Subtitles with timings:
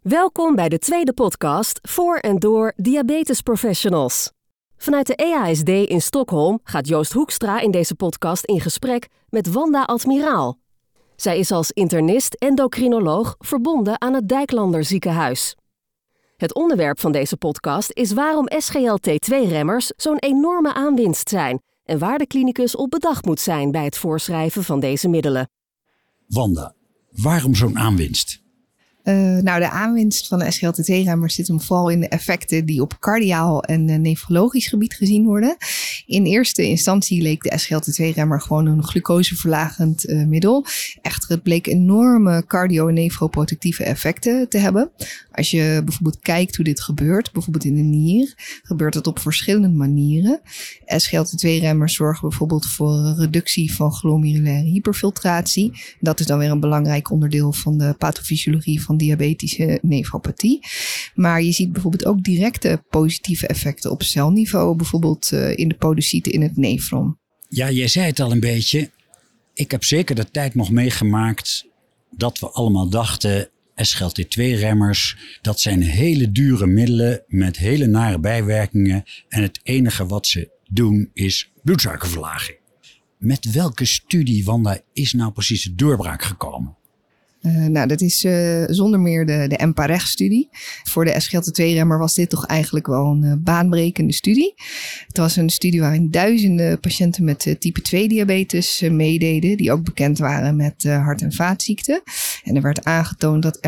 [0.00, 4.32] Welkom bij de tweede podcast voor en door diabetes professionals.
[4.76, 9.82] Vanuit de EASD in Stockholm gaat Joost Hoekstra in deze podcast in gesprek met Wanda
[9.82, 10.58] Admiraal.
[11.16, 15.56] Zij is als internist endocrinoloog verbonden aan het Dijklander ziekenhuis.
[16.36, 22.26] Het onderwerp van deze podcast is waarom SGLT2-remmers zo'n enorme aanwinst zijn en waar de
[22.26, 25.50] klinicus op bedacht moet zijn bij het voorschrijven van deze middelen.
[26.26, 26.74] Wanda,
[27.10, 28.39] waarom zo'n aanwinst?
[29.10, 32.98] Uh, nou, de aanwinst van de SGLT2-remmers zit hem vooral in de effecten die op
[32.98, 35.56] cardiaal en uh, nefrologisch gebied gezien worden.
[36.06, 40.66] In eerste instantie leek de SGLT2-remmer gewoon een glucoseverlagend uh, middel.
[41.30, 44.90] Het bleek enorme cardio- en nefroprotectieve effecten te hebben.
[45.32, 49.68] Als je bijvoorbeeld kijkt hoe dit gebeurt, bijvoorbeeld in de nier, gebeurt het op verschillende
[49.68, 50.40] manieren.
[50.84, 55.72] SGLT2-remmers zorgen bijvoorbeeld voor een reductie van glomerulaire hyperfiltratie.
[56.00, 60.66] Dat is dan weer een belangrijk onderdeel van de pathofysiologie van diabetische nefropathie.
[61.14, 66.32] Maar je ziet bijvoorbeeld ook directe positieve effecten op celniveau, bijvoorbeeld uh, in de podocyten
[66.32, 67.18] in het nefron.
[67.48, 68.90] Ja, jij zei het al een beetje.
[69.60, 71.66] Ik heb zeker de tijd nog meegemaakt
[72.10, 79.04] dat we allemaal dachten SGLT2-remmers, dat zijn hele dure middelen met hele nare bijwerkingen.
[79.28, 82.58] En het enige wat ze doen is bloedsuikerverlaging.
[83.18, 86.76] Met welke studie, Wanda, is nou precies de doorbraak gekomen?
[87.42, 90.48] Uh, nou, dat is uh, zonder meer de, de MPAREG-studie.
[90.82, 94.54] Voor de SGLT2-remmer was dit toch eigenlijk wel een uh, baanbrekende studie.
[95.06, 100.56] Het was een studie waarin duizenden patiënten met type 2-diabetes meededen, die ook bekend waren
[100.56, 102.02] met hart- en vaatziekten.
[102.44, 103.58] En er werd aangetoond dat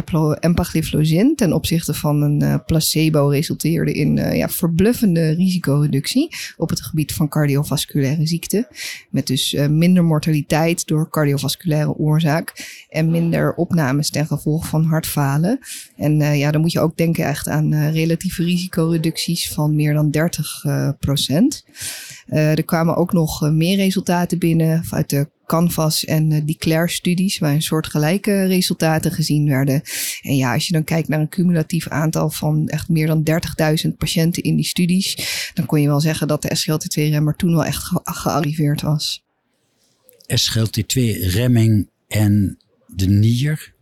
[0.40, 7.28] empagliflozin ten opzichte van een placebo resulteerde in ja, verbluffende risicoreductie op het gebied van
[7.28, 8.66] cardiovasculaire ziekten.
[9.10, 12.52] Met dus minder mortaliteit door cardiovasculaire oorzaak
[12.88, 15.58] en minder opnames ten gevolge van hartfalen.
[15.96, 20.64] En ja, dan moet je ook denken echt aan relatieve risicoreducties van meer dan 30
[20.64, 21.64] uh, procent.
[22.26, 27.86] er kwamen ook nog meer resultaten binnen uit de Canvas en Declare-studies, waar een soort
[27.86, 29.82] gelijke resultaten gezien werden.
[30.22, 33.22] En ja, als je dan kijkt naar een cumulatief aantal van echt meer dan
[33.86, 35.16] 30.000 patiënten in die studies,
[35.54, 39.24] dan kon je wel zeggen dat de SGLT2-remmer toen wel echt ge gearriveerd was.
[40.26, 43.74] SGLT2-remming en de nier.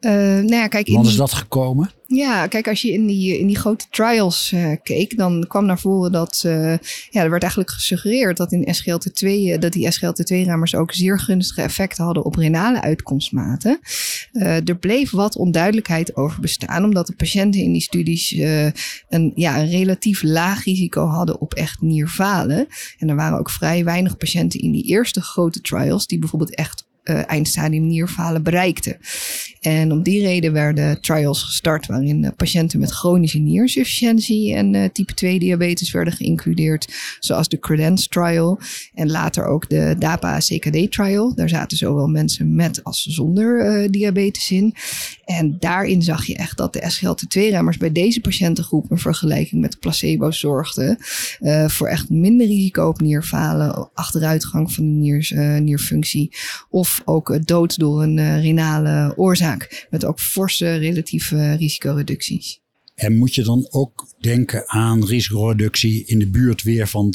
[0.00, 1.90] Uh, nou ja, kijk, Wat is dat gekomen?
[2.14, 5.78] Ja, kijk, als je in die, in die grote trials uh, keek, dan kwam naar
[5.78, 6.76] voren dat uh,
[7.10, 12.04] ja, er werd eigenlijk gesuggereerd dat in SGLT2, dat die SGLT2-remmers ook zeer gunstige effecten
[12.04, 13.78] hadden op renale uitkomstmaten.
[14.32, 18.30] er bleef wat onduidelijkheid over bestaan, omdat de patiënten in die studies
[19.08, 22.66] een, ja, een relatief laag risico hadden op echt nierfalen.
[22.98, 26.84] En er waren ook vrij weinig patiënten in die eerste grote trials die bijvoorbeeld echt
[27.04, 28.96] uh, eindstadium nierfalen bereikten.
[29.60, 34.84] En om die reden werden trials gestart waarin uh, patiënten met chronische nierinsufficiëntie en uh,
[34.92, 38.60] type 2 diabetes werden geïncludeerd, zoals de Credence trial
[38.94, 41.34] en later ook de DAPA CKD trial.
[41.34, 44.74] Daar zaten zowel mensen met als zonder diabetes in.
[45.24, 50.30] En daarin zag je echt dat de SGLT2-remmers bij deze patiëntengroep in vergelijking met placebo
[50.30, 50.98] zorgden
[51.66, 56.36] voor echt minder risico op nierfalen, achteruitgang van de nierfunctie
[56.70, 59.86] of ook dood door een uh, renale oorzaak.
[59.90, 62.62] Met ook forse relatieve risicoreducties.
[62.94, 67.14] En moet je dan ook denken aan risicoreductie in de buurt weer van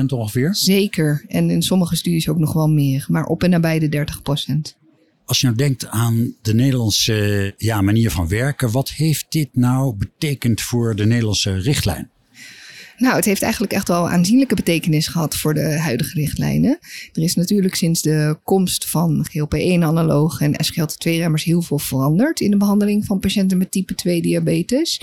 [0.00, 0.54] 30% ongeveer?
[0.54, 1.24] Zeker.
[1.28, 3.06] En in sommige studies ook nog wel meer.
[3.08, 4.84] Maar op en nabij de 30%.
[5.24, 9.96] Als je nou denkt aan de Nederlandse ja, manier van werken, wat heeft dit nou
[9.96, 12.10] betekend voor de Nederlandse richtlijn?
[12.98, 16.78] Nou, het heeft eigenlijk echt wel aanzienlijke betekenis gehad voor de huidige richtlijnen.
[17.12, 22.56] Er is natuurlijk sinds de komst van GLP-1-analogen en SGLT2-remmers heel veel veranderd in de
[22.56, 25.00] behandeling van patiënten met type 2 diabetes.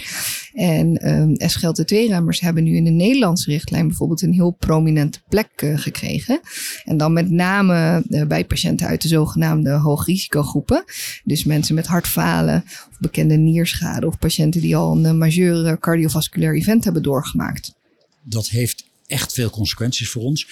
[0.54, 5.78] En um, SGLT2-remmers hebben nu in de Nederlandse richtlijn bijvoorbeeld een heel prominente plek uh,
[5.78, 6.40] gekregen.
[6.84, 10.84] En dan met name uh, bij patiënten uit de zogenaamde hoogrisicogroepen.
[11.24, 16.56] Dus mensen met hartfalen of bekende nierschade of patiënten die al een uh, majeure cardiovasculair
[16.56, 17.82] event hebben doorgemaakt
[18.24, 20.48] dat heeft echt veel consequenties voor ons.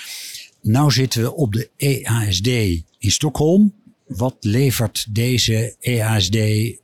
[0.62, 2.48] Nou zitten we op de EASD
[2.98, 3.74] in Stockholm.
[4.08, 6.32] Wat levert deze EASD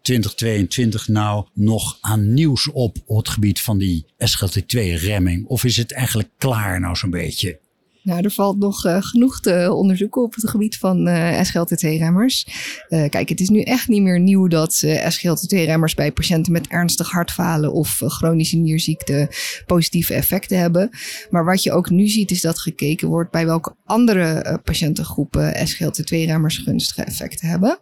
[0.01, 5.45] 2022 nou nog aan nieuws op op het gebied van die SGLT2-remming?
[5.45, 7.59] Of is het eigenlijk klaar nou zo'n beetje?
[8.07, 12.47] Nou, er valt nog uh, genoeg te onderzoeken op het gebied van uh, SGLT2-remmers.
[12.89, 17.09] Uh, kijk, het is nu echt niet meer nieuw dat SGLT2-remmers bij patiënten met ernstig
[17.09, 19.29] hartfalen of chronische nierziekte
[19.65, 20.89] positieve effecten hebben.
[21.29, 26.57] Maar wat je ook nu ziet, is dat gekeken wordt bij welke andere patiëntengroepen SGLT2-remmers
[26.57, 27.77] gunstige effecten hebben.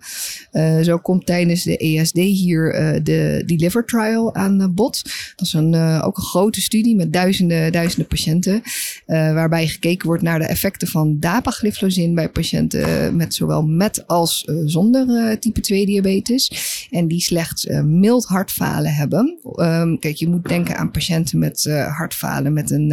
[0.83, 2.71] zo komt tijdens de ESD hier
[3.03, 5.01] de Deliver Trial aan bod.
[5.35, 8.61] Dat is een, ook een grote studie met duizenden, duizenden patiënten,
[9.05, 14.61] waarbij gekeken wordt naar de effecten van dapagliflozin bij patiënten met zowel met als uh,
[14.65, 16.51] zonder uh, type 2 diabetes.
[16.89, 19.39] En die slechts uh, mild hartfalen hebben.
[19.55, 21.63] Um, kijk, je moet denken aan patiënten met
[21.97, 22.87] hartfalen met een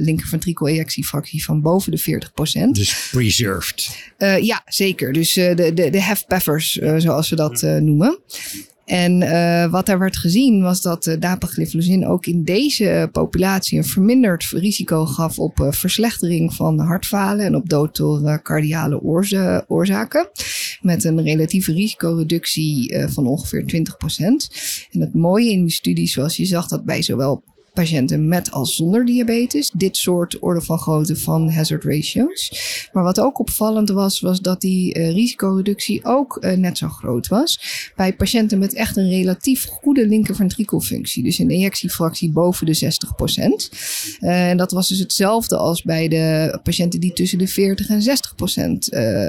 [0.00, 2.70] linkerventrikel-ejectiefractie van boven de 40%.
[2.70, 3.88] Dus preserved.
[4.40, 5.12] ja, zeker.
[5.12, 8.18] Dus de, de, de HFpEFers, zoals we dat noemen.
[8.88, 13.84] En uh, wat er werd gezien was dat uh, dapagliflozin ook in deze populatie een
[13.84, 20.28] verminderd risico gaf op verslechtering van hartfalen en op dood door cardiale oorza oorzaken.
[20.80, 23.68] Met een relatieve risicoreductie van ongeveer 20%.
[24.90, 27.42] En het mooie in die studie, zoals je zag, dat bij zowel
[27.78, 29.70] patiënten met als zonder diabetes.
[29.74, 32.52] Dit soort orde van grootte van hazard ratios.
[32.92, 37.28] Maar wat ook opvallend was, was dat die uh, risicoreductie ook uh, net zo groot
[37.28, 37.60] was.
[37.96, 41.22] Bij patiënten met echt een relatief goede linkerventrikelfunctie.
[41.22, 43.70] Dus een ejectiefractie boven de 60 procent.
[44.20, 48.02] Uh, en dat was dus hetzelfde als bij de patiënten die tussen de 40 en
[48.02, 48.84] 60 procent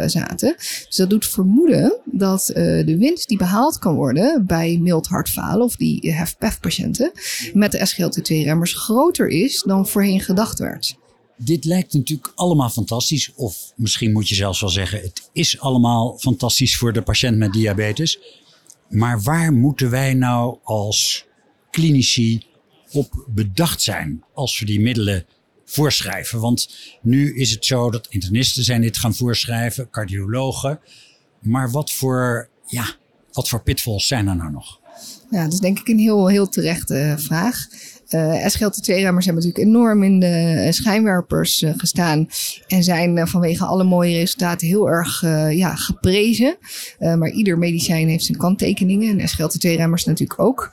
[0.06, 0.54] zaten.
[0.57, 5.75] Dus dat doet vermoeden dat de winst die behaald kan worden bij mild hartfalen of
[5.75, 7.12] die HFpEF-patiënten
[7.54, 10.97] met de SGLT2 remmers groter is dan voorheen gedacht werd.
[11.38, 13.31] Dit lijkt natuurlijk allemaal fantastisch.
[13.36, 17.53] Of misschien moet je zelfs wel zeggen: het is allemaal fantastisch voor de patiënt met
[17.53, 18.19] diabetes.
[18.89, 21.25] Maar waar moeten wij nou als
[21.71, 22.45] klinici
[22.91, 25.25] op bedacht zijn als we die middelen
[25.65, 26.39] voorschrijven?
[26.39, 30.80] Want nu is het zo dat internisten zijn dit gaan voorschrijven, cardiologen.
[31.39, 32.95] Maar wat voor, ja,
[33.31, 34.80] wat voor pitfalls zijn er nou nog?
[35.30, 37.68] Ja, dat is denk ik een heel, heel terechte vraag.
[38.09, 42.27] Uh, SGLT2-remmers hebben natuurlijk enorm in de eh, schijnwerpers uh, gestaan.
[42.67, 45.21] En zijn uh, vanwege alle mooie resultaten heel erg
[45.51, 46.57] ja, geprezen.
[47.00, 49.19] maar ieder medicijn heeft zijn kanttekeningen.
[49.19, 50.69] En SGLT2-remmers natuurlijk ook.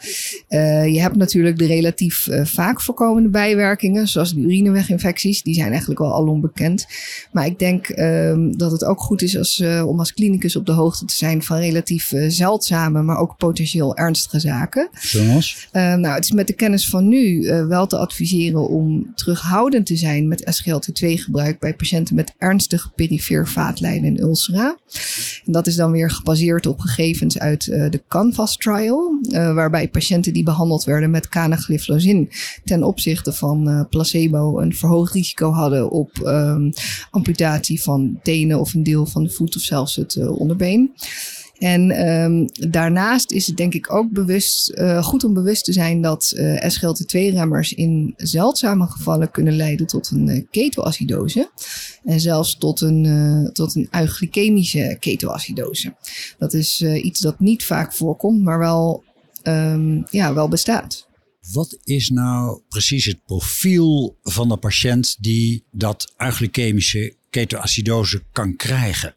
[0.48, 4.08] je hebt natuurlijk de relatief vaak voorkomende bijwerkingen.
[4.08, 5.42] Zoals de urineweginfecties.
[5.42, 6.86] Die zijn eigenlijk wel al onbekend.
[7.32, 10.72] Maar ik denk ehm, dat het ook goed is als, om als klinicus op de
[10.72, 14.88] hoogte te zijn van relatief zeldzame, maar ook potentieel ernstige zaken.
[14.92, 15.68] Zoals?
[15.72, 19.96] nou, het is met de kennis van nu uh, wel te adviseren om terughoudend te
[19.96, 24.78] zijn met SGLT2-gebruik bij patiënten met ernstig perifeer vaatlijden en ulcera.
[25.44, 29.88] En dat is dan weer gebaseerd op gegevens uit uh, de Canvas trial, uh, waarbij
[29.88, 32.30] patiënten die behandeld werden met canagliflozin
[32.64, 36.72] ten opzichte van placebo een verhoogd risico hadden op um,
[37.10, 40.92] amputatie van tenen of een deel van de voet of zelfs het onderbeen.
[41.58, 46.00] En um, daarnaast is het denk ik ook bewust, uh, goed om bewust te zijn
[46.02, 51.50] dat uh, SGLT2-remmers in zeldzame gevallen kunnen leiden tot een uh, ketoacidose.
[52.04, 55.94] En zelfs tot een, tot een ketoacidose.
[56.38, 59.04] Dat is iets dat niet vaak voorkomt, maar wel,
[59.42, 61.08] um, ja, wel bestaat.
[61.52, 69.14] Wat is nou precies het profiel van de patiënt die dat euglycemische ketoacidose kan krijgen?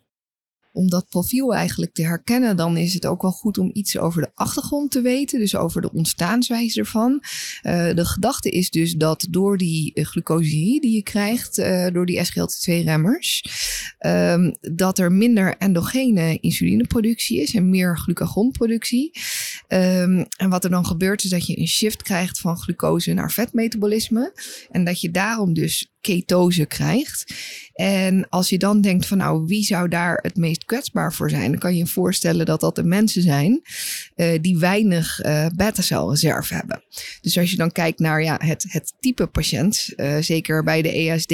[0.79, 4.21] Om dat profiel eigenlijk te herkennen, dan is het ook wel goed om iets over
[4.21, 7.23] de achtergrond te weten, dus over de ontstaanswijze ervan.
[7.63, 12.05] Uh, de gedachte is dus dat door die uh, glucoserie die je krijgt, uh, door
[12.05, 13.43] die SGLT2-remmers,
[13.99, 19.11] um, dat er minder endogene insulineproductie is en meer glucagonproductie.
[19.67, 23.31] Um, en wat er dan gebeurt is dat je een shift krijgt van glucose naar
[23.31, 24.33] vetmetabolisme
[24.71, 27.33] en dat je daarom dus ketose krijgt.
[27.73, 31.51] En als je dan denkt van nou, wie zou daar het meest kwetsbaar voor zijn?
[31.51, 33.61] Dan kan je je voorstellen dat dat de mensen zijn
[34.19, 36.83] uh, die weinig uh, beta-celreserve hebben.
[37.21, 40.91] Dus als je dan kijkt naar ja, het, het type patiënt, uh, zeker bij de
[40.91, 41.33] ESD,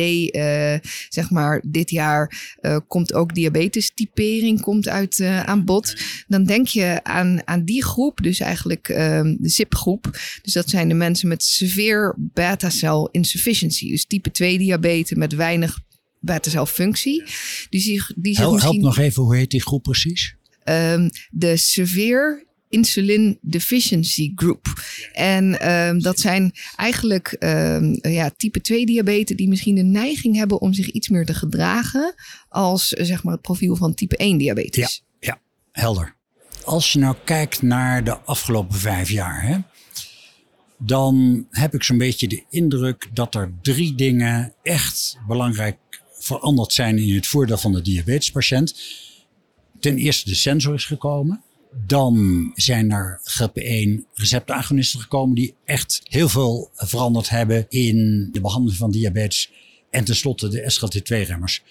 [1.09, 2.53] zeg maar dit jaar
[2.87, 5.95] komt ook diabetes-typering komt uit aan bod.
[6.27, 10.19] Dan denk je aan, aan die groep, dus eigenlijk ehm, de SIP-groep.
[10.41, 13.89] Dus dat zijn de mensen met severe beta-cell insufficiency.
[13.89, 15.79] Dus type 2 diabetes met weinig
[16.19, 17.23] beta-celfunctie.
[17.69, 20.35] Die, die Help, misschien, help nog even, hoe heet die groep precies?
[20.63, 24.73] Um, de severe insulin deficiency group.
[25.13, 30.61] En um, dat zijn eigenlijk um, ja, type 2 diabetes die misschien de neiging hebben
[30.61, 32.13] om zich iets meer te gedragen
[32.49, 35.03] als zeg maar het profiel van type 1 diabetes.
[35.19, 35.39] Ja, ja
[35.71, 36.15] helder.
[36.63, 39.57] Als je nou kijkt naar de afgelopen vijf jaar, hè,
[40.77, 45.77] dan heb ik zo'n beetje de indruk dat er drie dingen echt belangrijk
[46.19, 48.75] veranderd zijn in het voordeel van de diabetespatiënt.
[49.79, 51.43] Ten eerste de sensor is gekomen.
[51.85, 58.79] Dan zijn er GLP-1 receptagonisten gekomen die echt heel veel veranderd hebben in de behandeling
[58.79, 59.51] van diabetes.
[59.89, 61.63] En tenslotte de SGLT2-remmers.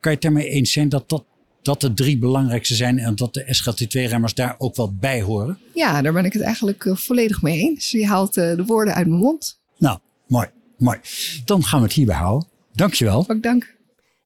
[0.00, 1.24] Kan je het daarmee eens zijn dat dat,
[1.62, 5.58] dat de drie belangrijkste zijn en dat de SGLT2-remmers daar ook wel bij horen?
[5.74, 7.90] Ja, daar ben ik het eigenlijk uh, volledig mee eens.
[7.90, 9.60] Je haalt uh, de woorden uit mijn mond.
[9.78, 10.98] Nou, mooi, mooi.
[11.44, 12.48] Dan gaan we het hierbij houden.
[12.72, 13.24] Dankjewel.
[13.28, 13.74] Ook dank.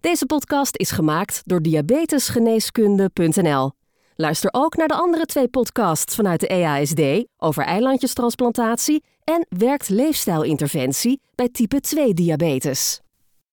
[0.00, 3.72] Deze podcast is gemaakt door diabetesgeneeskunde.nl.
[4.20, 7.00] Luister ook naar de andere twee podcasts vanuit de EASD
[7.36, 13.00] over eilandjestransplantatie en werkt leefstijlinterventie bij type 2 diabetes.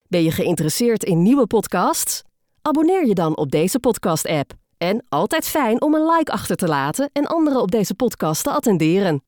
[0.08, 2.22] Ben je geïnteresseerd in nieuwe podcasts?
[2.62, 4.54] Abonneer je dan op deze podcast-app.
[4.78, 8.52] En altijd fijn om een like achter te laten en anderen op deze podcast te
[8.52, 9.24] attenderen.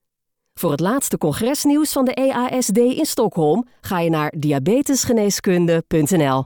[0.54, 6.46] Voor het laatste congresnieuws van de EASD in Stockholm ga je naar diabetesgeneeskunde.nl.